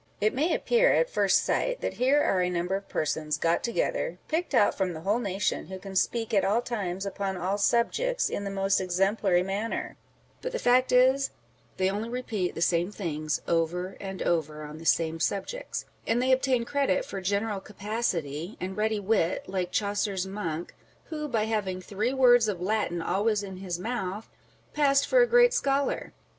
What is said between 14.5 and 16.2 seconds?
on the same subjects, â€" and